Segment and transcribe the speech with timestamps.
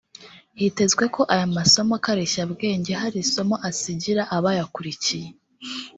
[0.59, 5.29] Hitezwe ko aya masomo karishyabwenge hari isomo asigira abayakurikiye